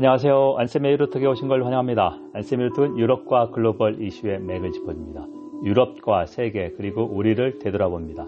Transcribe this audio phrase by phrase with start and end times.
[0.00, 0.54] 안녕하세요.
[0.56, 2.18] 안쌤의 유로톡에 오신 걸 환영합니다.
[2.50, 5.26] 유로톡은 유럽과 글로벌 이슈의 맥을 짚어줍니다.
[5.62, 8.26] 유럽과 세계 그리고 우리를 되돌아봅니다.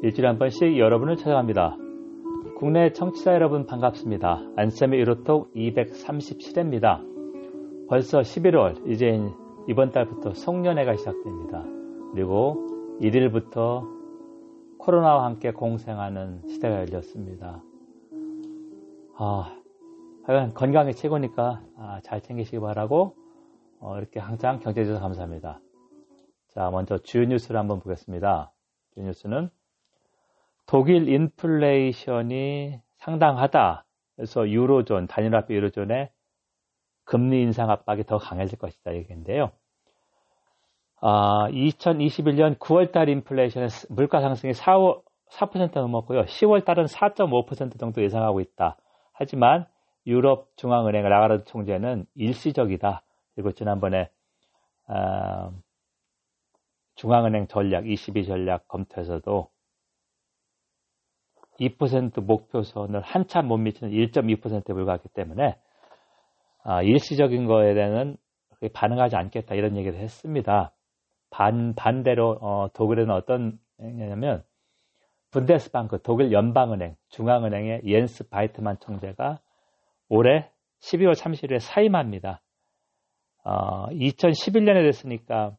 [0.00, 1.76] 일주일에 한 번씩 여러분을 찾아갑니다.
[2.56, 4.40] 국내 청취자 여러분 반갑습니다.
[4.56, 7.02] 안쌤의 유로톡 237회입니다.
[7.90, 9.20] 벌써 11월 이제
[9.68, 11.62] 이번 달부터 송년회가 시작됩니다.
[12.14, 13.86] 그리고 1일부터
[14.78, 17.62] 코로나와 함께 공생하는 시대가 열렸습니다.
[19.18, 19.61] 아,
[20.24, 23.16] 하여간 건강이 최고니까 아, 잘 챙기시기 바라고
[23.80, 25.60] 어, 이렇게 항상 주셔서 감사합니다.
[26.54, 28.52] 자, 먼저 주요 뉴스를 한번 보겠습니다.
[28.94, 29.50] 주요 뉴스는
[30.66, 33.84] 독일 인플레이션이 상당하다.
[34.14, 36.10] 그래서 유로존, 단일화폐 유로존의
[37.04, 39.50] 금리 인상 압박이 더 강해질 것이다 얘기인데요.
[41.00, 44.76] 아, 2021년 9월달 인플레이션의 물가 상승이 4,
[45.32, 46.26] 4% 넘었고요.
[46.26, 48.76] 10월달은 4.5% 정도 예상하고 있다.
[49.12, 49.66] 하지만
[50.06, 53.02] 유럽 중앙은행 라가르드 총재는 일시적이다.
[53.34, 54.10] 그리고 지난번에
[54.88, 55.52] 어,
[56.96, 59.48] 중앙은행 전략 22 전략 검토에서도
[61.60, 65.56] 2% 목표선을 한참 못 미치는 1.2%에 불과하기 때문에
[66.64, 68.16] 아, 일시적인 거에 대한
[68.72, 70.72] 반응하지 않겠다 이런 얘기를 했습니다.
[71.30, 74.44] 반 반대로 어, 독일에는 어떤 얘기냐면
[75.30, 79.40] 분데스방크 독일 연방은행 중앙은행의 옌스 바이트만 총재가
[80.08, 80.50] 올해
[80.80, 82.42] 12월 30일에 사임합니다.
[83.44, 85.56] 어, 2011년에 됐으니까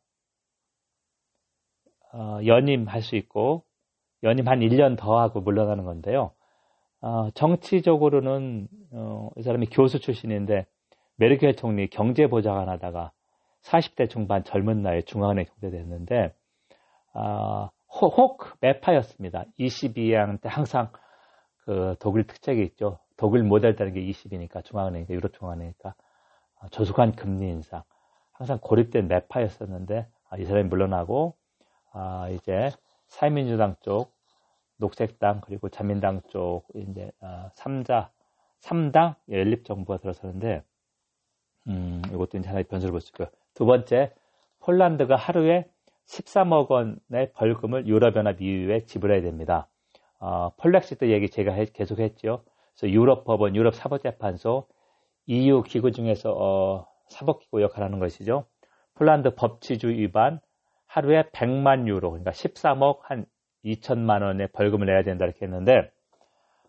[2.14, 3.64] 어, 연임할 수 있고
[4.24, 6.32] 연임 한 1년 더 하고 물러나는 건데요.
[7.02, 10.66] 어, 정치적으로는 어, 이 사람이 교수 출신인데
[11.18, 13.12] 메르켈 총리 경제보좌관 하다가
[13.64, 16.34] 40대 중반 젊은 나이에 중앙은행 총재 됐는데
[17.14, 19.46] 어, 혹 매파였습니다.
[19.60, 20.92] 22양 때 항상
[21.66, 23.00] 그 독일 특색이 있죠.
[23.24, 25.96] 독일 모델 따는 게 20이니까 중앙은행이니까 유럽 중앙은행이니까
[26.60, 27.84] 아, 저속한 금리 인상
[28.34, 31.34] 항상 고립된 매파였었는데 아, 이 사람이 물러나고
[31.94, 32.70] 아, 이제
[33.08, 34.14] 사회민주당 쪽
[34.76, 38.10] 녹색당 그리고 자민당 쪽 이제 아, 3자
[38.60, 40.62] 3당 연립 정부가 들어서는데
[41.68, 43.30] 음, 이것도 이제 하나의 변수를 볼 수 있고요.
[43.54, 44.14] 두 번째
[44.60, 45.70] 폴란드가 하루에
[46.08, 49.70] 13억 원의 벌금을 유럽연합 EU에 지불해야 됩니다.
[50.20, 52.44] 어, 폴렉시트 얘기 제가 계속 했죠.
[52.78, 54.68] 그래서 유럽 법원, 유럽 사법재판소,
[55.28, 58.46] EU 기구 중에서 어, 사법기구 역할을 하는 것이죠.
[58.96, 60.40] 폴란드 법치주 위반
[60.88, 63.26] 하루에 100만 유로, 그러니까 13억 한
[63.66, 65.92] 2천만 원의 벌금을 내야 된다 이렇게 했는데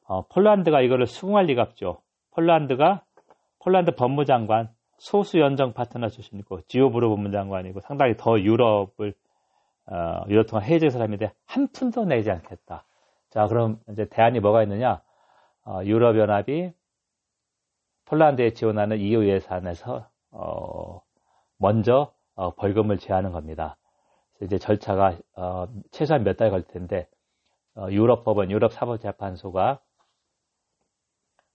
[0.06, 1.98] 어, 폴란드가 이거를 수긍할 리가 없죠.
[2.32, 3.02] 폴란드가
[3.58, 9.14] 폴란드 법무장관 소수 연정 파트너 출신이고 지오브로 법무장관이고 상당히 더 유럽을
[9.86, 12.84] 어, 유럽 통한 해외적 사람인데 한 푼도 내지 않겠다.
[13.30, 15.02] 자, 그럼 이제 대안이 뭐가 있느냐?
[15.66, 16.72] 어, 유럽연합이
[18.06, 21.00] 폴란드에 지원하는 EU 예산에서 어,
[21.58, 23.76] 먼저 어, 벌금을 제하는 겁니다.
[24.42, 27.08] 이제 절차가 어, 최소한 몇 달 걸릴 텐데
[27.76, 29.80] 어, 유럽 법원, 유럽 사법재판소가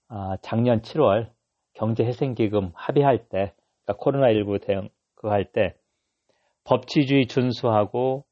[0.08, 1.30] 아, 작년 7월
[1.74, 3.54] 경제회생기금 합의할 때,
[3.84, 5.76] 그러니까 코로나19 대응 그거 할때
[6.64, 8.24] 법치주의 준수하고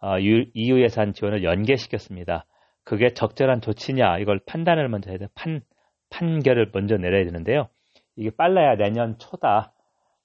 [0.00, 2.44] 어, EU 예산 지원을 연계시켰습니다.
[2.84, 5.28] 그게 적절한 조치냐 이걸 판단을 먼저 해야 돼.
[5.34, 5.62] 판
[6.10, 7.68] 판결을 먼저 내려야 되는데요.
[8.16, 9.72] 이게 빨라야 내년 초다.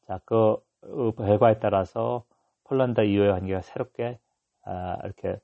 [0.08, 0.58] 자, 그
[1.18, 2.24] 결과에 따라서
[2.66, 4.20] 폴란드 이후의 관계가 새롭게
[4.66, 5.40] 아, 이렇게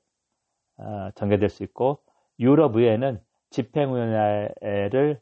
[0.76, 2.00] 아, 전개될 수 있고
[2.38, 3.20] 유럽 의회는
[3.50, 5.20] 집행위원회를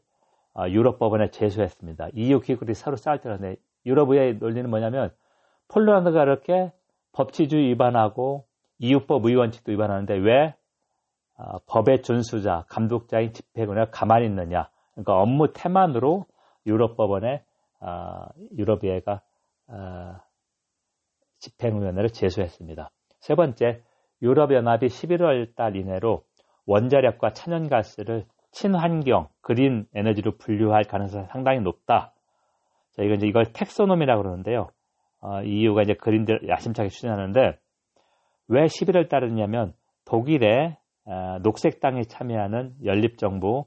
[0.55, 2.09] 아, 유럽 법원에 제소했습니다.
[2.13, 5.11] EU 기구들이 서로 싸울 때라는데 유럽 의회의 논리는 뭐냐면
[5.69, 6.71] 폴란드가 이렇게
[7.13, 8.45] 법치주의 위반하고
[8.79, 10.55] 이웃법 의원칙도 위반하는데 왜
[11.37, 14.69] 어, 법의 준수자, 감독자인 집행위원회가 가만히 있느냐.
[14.93, 16.25] 그러니까 업무 태만으로
[16.65, 17.43] 유럽법원에
[17.81, 18.25] 어,
[18.57, 19.21] 유럽의회가
[19.67, 20.15] 어,
[21.39, 22.89] 집행위원회를 제소했습니다.
[23.19, 23.81] 세 번째,
[24.21, 26.23] 유럽연합이 11월 달 이내로
[26.65, 32.13] 원자력과 천연가스를 친환경, 그린 에너지로 분류할 가능성이 상당히 높다.
[32.91, 34.69] 자, 이건 이제 이걸 텍소노미라고 그러는데요.
[35.19, 37.57] 어, EU가 이제 그린들 야심차게 추진하는데
[38.49, 39.73] 왜 11월 달이냐면
[40.05, 40.82] 독일의 어,
[41.41, 43.65] 녹색당이 참여하는 연립정부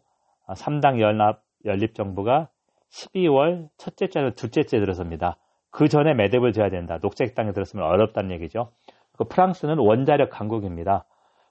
[0.49, 2.49] 3당 어, 연합 연립정부가
[2.91, 5.37] 12월 첫째 주나 둘째 주에 들어섭니다.
[5.71, 6.99] 그 전에 매듭을 져야 된다.
[7.03, 8.73] 녹색당에 들었으면 어렵다는 얘기죠.
[9.12, 11.05] 그 프랑스는 원자력 강국입니다.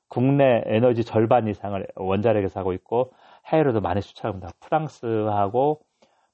[0.07, 3.11] 국내 에너지 절반 이상을 원자력에서 하고 있고
[3.47, 4.49] 해외로도 많이 수출합니다.
[4.61, 5.81] 프랑스하고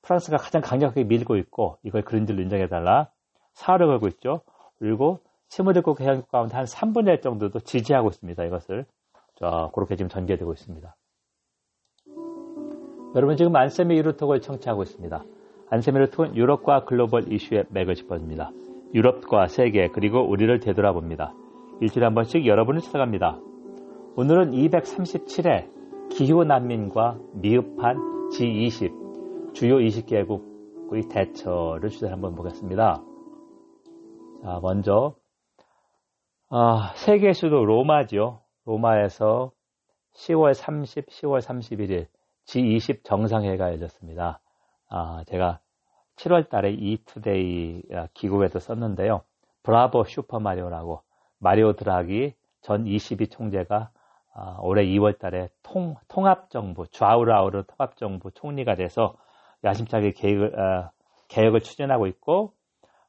[0.01, 3.09] 프랑스가 가장 강력하게 밀고 있고 이걸 그린들로 인정해달라
[3.53, 4.41] 사활을 걸고 있죠.
[4.79, 5.19] 그리고
[5.49, 8.43] 27국 해양국 가운데 한 3분의 1 정도도 지지하고 있습니다.
[8.45, 8.85] 이것을
[9.41, 10.95] 자, 그렇게 지금 전개되고 있습니다.
[13.15, 15.25] 여러분 지금 안쌤의 유로톡을 청취하고 있습니다.
[15.71, 18.51] 안세미를 통한 유럽과 글로벌 이슈의 맥을 짚어줍니다.
[18.93, 21.33] 유럽과 세계 그리고 우리를 되돌아봅니다.
[21.81, 23.39] 일주일에 한 번씩 여러분을 찾아갑니다.
[24.15, 27.97] 오늘은 237회 기후 난민과 미흡한
[28.33, 33.01] G20 주요 20개국의 대처를 주제 한번 보겠습니다.
[34.43, 35.15] 자, 먼저
[36.49, 38.41] 아, 세계 수도 로마죠.
[38.65, 39.51] 로마에서
[40.13, 42.07] 10월 30, 10월 31일
[42.45, 44.39] G20 정상회가 열렸습니다.
[44.89, 45.59] 아, 제가
[46.17, 49.21] 7월 달에 이투데이 기구에도 썼는데요.
[49.63, 51.01] 브라보 슈퍼마리오라고
[51.39, 53.91] 마리오 드라기 전 22 총재가
[54.33, 59.15] 아, 올해 2월 달에 통, 통합정부, 좌우라우르 통합정부 총리가 돼서
[59.63, 60.91] 야심차게 계획을, 어,
[61.27, 62.53] 개혁을 추진하고 있고,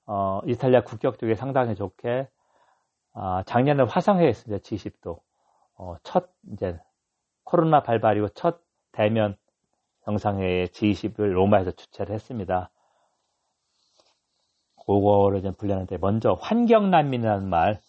[0.06, 2.28] 어, 이탈리아 국격 쪽에 상당히 좋게,
[3.14, 4.62] 어, 작년에 화상회했습니다.
[4.62, 5.20] G10도.
[5.82, 6.78] 어, 첫, 이제,
[7.44, 8.60] 코로나 발발이고 첫
[8.92, 9.36] 대면
[10.04, 12.70] 정상회의 G20을 로마에서 주최를 했습니다.
[14.86, 17.80] 그거를 좀 분류하는데, 먼저 환경 난민이라는 말,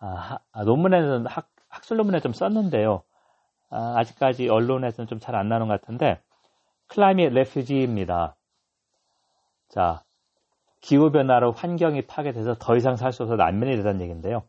[0.00, 3.02] 아, 아, 논문에는 학, 학술 논문에 좀 썼는데요.
[3.70, 6.20] 아, 직까지 언론에서는 좀 잘 안 나오는 것 같은데
[6.88, 8.36] 클라이밋 레퓨지입니다.
[9.68, 10.04] 자,
[10.80, 14.44] 기후 변화로 환경이 파괴돼서 더 이상 살 수 없어 난민이 되다는 얘기인데요.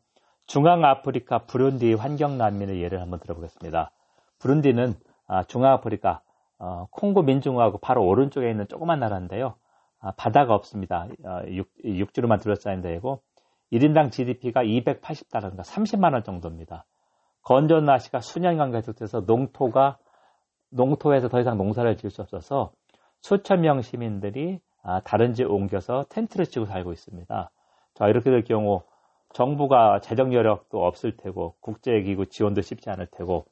[0.50, 3.92] 중앙아프리카 부룬디 환경 난민의 예를 한번 들어보겠습니다.
[4.40, 4.96] 부룬디는
[5.28, 6.22] 아, 중앙아프리카
[6.58, 9.54] 어, 콩고 민중하고 바로 오른쪽에 있는 조그만 나라인데요.
[10.00, 11.06] 아, 바다가 없습니다.
[11.24, 11.42] 어,
[11.84, 13.22] 육, 주로만 둘러싸인 데이고
[13.72, 16.86] 1인당 GDP가 280달러인가 30만 원 정도입니다.
[17.44, 20.00] 건조 날씨가 수년간 계속돼서 농토가
[20.72, 22.72] 농토에서 더 이상 농사를 지을 수 없어서
[23.22, 27.52] 수천 명 시민들이 아, 다른 지역에 옮겨서 텐트를 치고 살고 있습니다.
[27.94, 28.82] 자, 이렇게 될 경우
[29.34, 33.46] 정부가 재정 여력도 없을 테고 국제기구 지원도 쉽지 않을 테고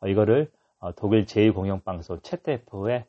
[0.00, 3.04] 어, 이거를 어, 독일 제2공영방송 ZDF의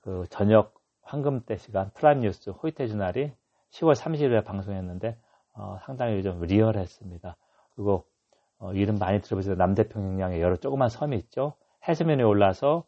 [0.00, 3.32] 그 저녁 황금대 시간 프라임 뉴스 heute journal이
[3.70, 5.16] 10월 30일에 방송했는데
[5.54, 7.36] 어, 상당히 좀 리얼했습니다.
[7.74, 8.04] 그리고
[8.58, 9.54] 어, 이름 많이 들어보시죠.
[9.56, 11.54] 남태평양에 여러 조그만 섬이 있죠.
[11.86, 12.84] 해수면에 올라서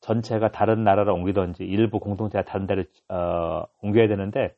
[0.00, 4.54] 전체가 다른 나라로 옮기던지 일부 공동체가 다른 데를 어, 옮겨야 되는데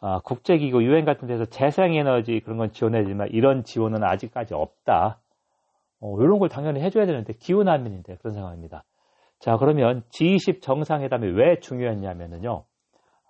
[0.00, 5.18] 어, 국제기구 유엔 같은 데서 재생에너지 그런 건 지원해주지만 이런 지원은 아직까지 없다.
[6.00, 8.84] 어, 이런 걸 당연히 해줘야 되는데 기후난민인데 그런 상황입니다.
[9.38, 12.64] 자 그러면 G20 정상회담이 왜 중요했냐면요.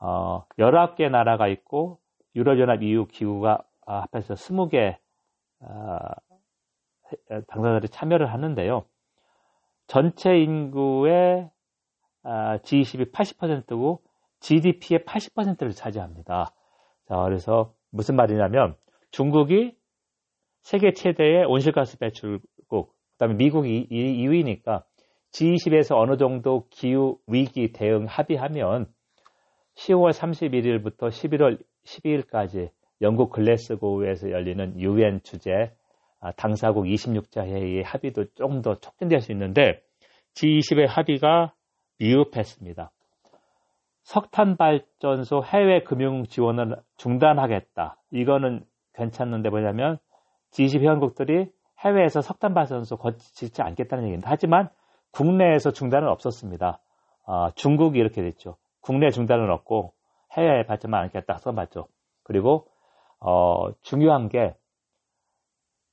[0.01, 1.99] 어, 19개 나라가 있고
[2.35, 4.97] 유럽연합 EU 기구가 합해서 20개
[7.49, 8.85] 당사자들이 참여를 하는데요.
[9.87, 11.51] 전체 인구의
[12.25, 14.01] G20이 80%고
[14.41, 16.53] GDP의 80%를 차지합니다.
[17.09, 18.77] 자, 그래서 무슨 말이냐면
[19.11, 19.77] 중국이
[20.63, 24.85] 세계 최대의 온실가스 배출국, 그다음에 미국이 2위니까
[25.33, 28.87] G20에서 어느 정도 기후 위기 대응 합의하면
[29.77, 32.71] 10월 31일부터 11월 12일까지
[33.01, 35.73] 영국 글래스고에서 열리는 유엔 주제
[36.21, 39.83] 아, 당사국 26자 회의의 합의도 조금 더 촉진될 수 있는데
[40.35, 41.55] G20의 합의가
[41.99, 42.91] 미흡했습니다.
[44.11, 47.97] 석탄 발전소 해외 금융 지원을 중단하겠다.
[48.11, 49.99] 이거는 괜찮는데 뭐냐면
[50.51, 51.49] G20 회원국들이
[51.79, 54.29] 해외에서 석탄 발전소 거치지 않겠다는 얘기입니다.
[54.29, 54.69] 하지만
[55.13, 56.81] 국내에서 중단은 없었습니다.
[57.25, 58.57] 어, 중국이 이렇게 됐죠.
[58.81, 59.93] 국내 중단은 없고
[60.33, 61.39] 해외 발전만 않겠다.
[61.39, 61.87] 써봤죠.
[62.25, 62.67] 그리고
[63.21, 64.57] 어, 중요한 게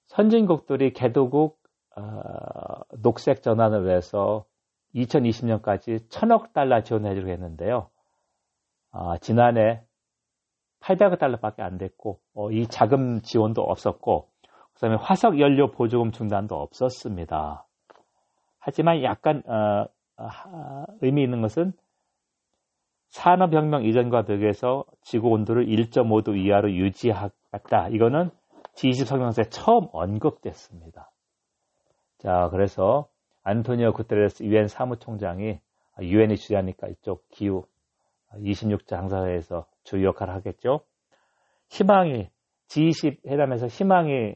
[0.07, 1.59] 선진국들이 개도국
[1.95, 4.45] 어, 녹색 전환을 위해서
[4.95, 7.91] 2020년까지 천억 달러 지원해주기로 했는데요.
[8.91, 9.82] 어, 지난해
[10.82, 14.29] 800억 달러밖에 안 됐고 어, 이 자금 지원도 없었고
[14.74, 17.65] 그다음에 화석 연료 보조금 중단도 없었습니다.
[18.60, 19.88] 하지만 약간 어,
[21.01, 21.74] 의미 있는 것은
[23.10, 27.89] 산업혁명 이전과 벽에서 지구 온도를 1.5도 이하로 유지하겠다.
[27.89, 28.29] 이거는
[28.75, 31.10] G20 성명서에 처음 언급됐습니다.
[32.20, 33.08] 자, 그래서
[33.44, 35.60] 안토니오 구테레스 유엔 사무총장이
[36.01, 37.65] 유엔이 주재하니까 이쪽 기후
[38.34, 40.81] 26자 항사회에서 주요 역할을 하겠죠.
[41.69, 42.29] 희망이
[42.67, 44.36] G20 회담에서 희망이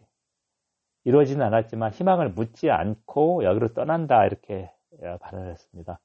[1.03, 4.71] 이루어지는 않았지만 희망을 묻지 않고 여기로 떠난다 이렇게
[5.19, 5.99] 발언을 했습니다.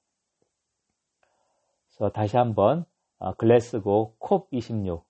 [1.97, 2.85] 그래서 다시 한번
[3.19, 5.02] 어, 글래스고 콥26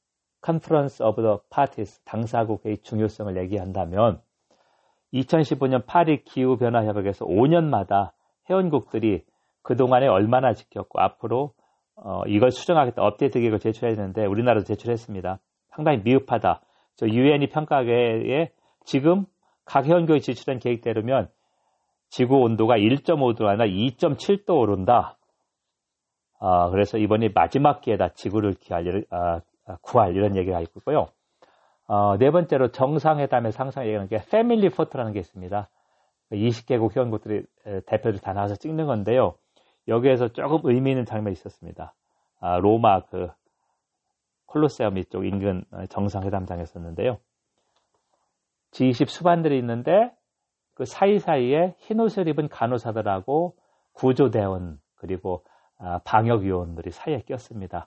[0.45, 4.21] Conference of the Parties 당사국의 중요성을 얘기한다면
[5.13, 8.13] 2015년 파리 기후변화협약에서 5년마다
[8.49, 9.25] 회원국들이
[9.63, 11.55] 그동안에 얼마나 지켰고 앞으로
[11.97, 15.39] 어, 이걸 수정하겠다 업데이트 계획을 제출해야 되는데 우리나라도 제출했습니다.
[15.69, 16.61] 상당히 미흡하다.
[16.97, 18.51] 저 유엔이 평가계에
[18.85, 19.27] 지금
[19.65, 21.29] 각 회원국이 제출한 계획대로면
[22.09, 25.19] 지구 온도가 1.5도 아니라 2.7도 오른다.
[26.39, 29.41] 어, 그래서 이번이 마지막 기회다 지구를 기할, 어,
[29.83, 31.07] 구할 이런 얘기가 있고요.
[31.89, 35.69] 어, 네 번째로 정상회담의 상상 얘기하는 게 패밀리 포트라는 게 있습니다.
[36.33, 37.45] 20개국 회원국들이
[37.87, 39.35] 대표들 다 나와서 찍는 건데요.
[39.89, 41.95] 여기에서 조금 의미 있는 장면이 있었습니다.
[42.41, 43.29] 아, 로마 그
[44.47, 47.19] 콜로세움 이쪽 인근 정상회담장에 있었는데요.
[48.73, 50.13] G20 수반들이 있는데
[50.75, 53.57] 그 사이사이에 흰 옷을 입은 간호사들하고
[53.93, 55.45] 구조대원 그리고
[55.79, 57.87] 아, 방역위원들이 사이에 꼈습니다.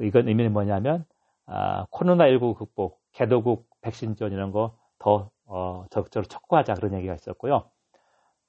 [0.00, 1.04] 이건 의미는 뭐냐면
[1.46, 7.70] 아, 코로나19 극복, 개도국 백신 지원 이런 거더 어, 적극적으로 촉구하자 그런 얘기가 있었고요.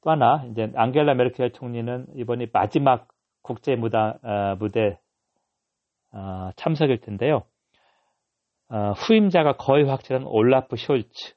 [0.01, 3.07] 또 하나 이제 앙겔라 메르켈 총리는 이번이 마지막
[3.41, 4.99] 국제 무다, 어, 무대
[6.11, 7.43] 어, 참석일 텐데요.
[8.69, 11.35] 어, 후임자가 거의 확실한 올라프 숄츠,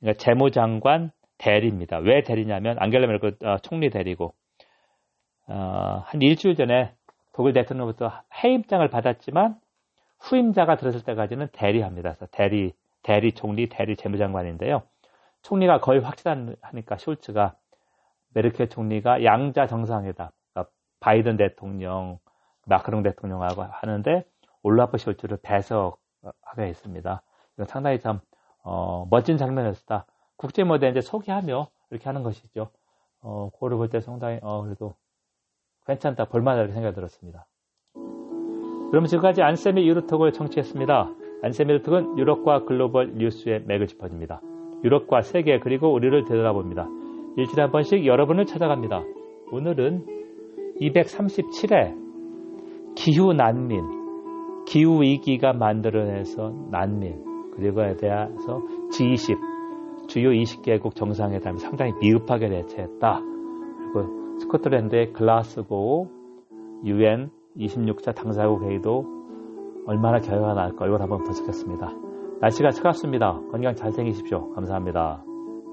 [0.00, 1.98] 그러니까 재무장관 대리입니다.
[1.98, 4.34] 왜 대리냐면 앙겔라 메르켈 어, 총리 대리고
[5.48, 6.92] 어, 한 일주일 전에
[7.32, 8.10] 독일 대통령부터
[8.42, 9.56] 해임장을 받았지만
[10.20, 12.14] 후임자가 들었을 때까지는 대리합니다.
[12.32, 12.72] 대리,
[13.02, 14.82] 대리 총리, 대리 재무장관인데요.
[15.42, 17.54] 총리가 거의 확실하니까 숄츠가
[18.34, 22.18] 메르켈 총리가 양자 정상회담, 그러니까 바이든 대통령,
[22.66, 24.24] 마크롱 대통령하고 하는데
[24.62, 27.22] 올라프 숄츠를 배석하게 했습니다.
[27.54, 28.20] 이건 상당히 참
[28.62, 30.04] 어, 멋진 장면이었다.
[30.36, 32.70] 국제 무대 이제 소개하며 이렇게 하는 것이죠.
[33.20, 34.94] 어, 그거를 볼 때 상당히 어, 그래도
[35.86, 37.46] 괜찮다, 볼만하다 이렇게 생각이 들었습니다.
[38.90, 41.14] 그럼 지금까지 안쌤의 유로톡을 청취했습니다.
[41.42, 44.40] 안쌤의 유로톡은 유럽과 글로벌 뉴스의 맥을 짚어줍니다.
[44.84, 46.86] 유럽과 세계 그리고 우리를 되돌아봅니다.
[47.38, 49.04] 일주일에 한 번씩 여러분을 찾아갑니다.
[49.52, 50.04] 오늘은
[50.80, 51.94] 237회
[52.96, 63.20] 기후 난민, 기후 위기가 만들어내서 난민 그리고에 대해서 G20 주요 20개국 정상회담이 상당히 미흡하게 대처했다.
[63.92, 66.08] 그리고 스코틀랜드의 글라스고
[66.84, 69.04] UN 26차 당사국 회의도
[69.86, 71.92] 얼마나 결과가 나을까 이걸 한번 분석했습니다.
[72.40, 73.42] 날씨가 차갑습니다.
[73.52, 74.50] 건강 잘 챙기십시오.
[74.54, 75.27] 감사합니다.